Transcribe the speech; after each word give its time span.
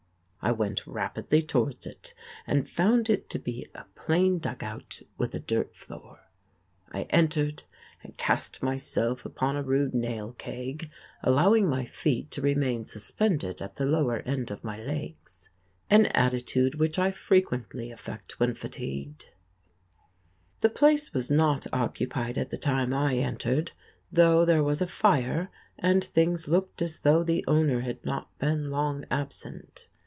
I 0.43 0.51
went 0.51 0.87
rapidly 0.87 1.43
towards 1.43 1.85
it 1.85 2.15
and 2.47 2.67
found 2.67 3.11
it 3.11 3.29
to 3.29 3.37
be 3.37 3.67
a 3.75 3.83
plain 3.93 4.39
dugout 4.39 4.99
with 5.15 5.35
a 5.35 5.39
dirt 5.39 5.75
floor. 5.75 6.31
I 6.91 7.03
entered 7.11 7.61
and 8.01 8.17
cast 8.17 8.63
myself 8.63 9.23
upon 9.23 9.55
a 9.55 9.61
rude 9.61 9.93
nail 9.93 10.33
keg, 10.39 10.89
allowing 11.21 11.67
my 11.69 11.85
feet 11.85 12.31
to 12.31 12.41
remain 12.41 12.85
suspended 12.85 13.61
at 13.61 13.75
the 13.75 13.85
lower 13.85 14.21
end 14.21 14.49
of 14.49 14.63
my 14.63 14.81
legs, 14.83 15.51
an 15.91 16.07
attitude 16.07 16.73
which 16.79 16.97
I 16.97 17.11
frequently 17.11 17.91
affect 17.91 18.39
when 18.39 18.55
fatigued. 18.55 19.29
The 20.61 20.71
place 20.71 21.13
was 21.13 21.29
not 21.29 21.67
occupied 21.71 22.39
at 22.39 22.49
the 22.49 22.57
time 22.57 22.95
I 22.95 23.13
entered, 23.17 23.73
though 24.11 24.43
there 24.43 24.63
was 24.63 24.81
a 24.81 24.87
fire 24.87 25.49
and 25.77 26.03
things 26.03 26.47
looked 26.47 26.81
as 26.81 27.01
though 27.01 27.21
the 27.23 27.45
owner 27.47 27.81
had 27.81 28.03
not 28.03 28.35
been 28.39 28.71
long 28.71 29.05
absent. 29.11 29.87